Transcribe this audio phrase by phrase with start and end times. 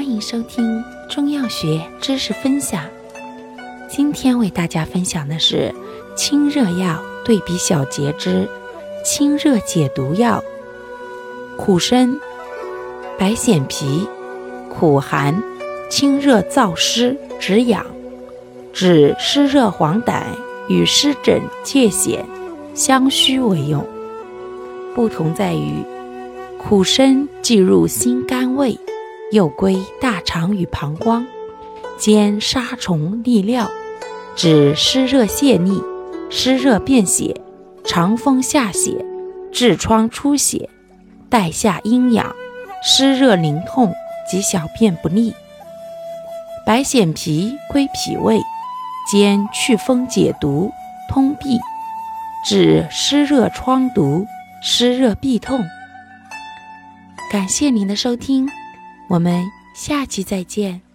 [0.00, 2.84] 欢迎收听中药学知识分享。
[3.86, 5.74] 今天为大家分享的是
[6.16, 8.48] 清热药对比小结之
[9.04, 10.42] 清热解毒药：
[11.58, 12.18] 苦参、
[13.18, 14.08] 白藓皮，
[14.70, 15.42] 苦寒，
[15.90, 17.84] 清热燥湿，止痒，
[18.72, 20.22] 治湿热黄疸
[20.66, 22.20] 与湿疹疥癣、
[22.74, 23.86] 相虚为用。
[24.94, 25.84] 不同在于，
[26.56, 28.78] 苦参既入心肝胃。
[29.32, 31.24] 又归大肠与膀胱，
[31.96, 33.70] 兼杀虫利尿，
[34.34, 35.84] 治湿热泄痢、
[36.30, 37.40] 湿热便血、
[37.84, 39.04] 肠风下血、
[39.52, 40.68] 痔疮出血、
[41.28, 42.34] 带下阴痒、
[42.82, 43.94] 湿热淋痛
[44.28, 45.32] 及小便不利。
[46.66, 48.40] 白藓皮归脾胃，
[49.10, 50.72] 兼祛风解毒、
[51.08, 51.58] 通痹，
[52.44, 54.26] 治湿热疮毒、
[54.60, 55.64] 湿热痹痛。
[57.30, 58.48] 感谢您的收听。
[59.10, 60.89] 我们下期再见。